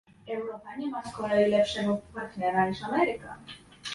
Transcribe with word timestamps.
Europa 0.27 0.75
nie 0.75 0.87
ma 0.89 1.03
z 1.03 1.11
kolei 1.13 1.49
lepszego 1.51 1.97
partnera 2.13 2.69
niż 2.69 2.83
Ameryka 2.83 3.37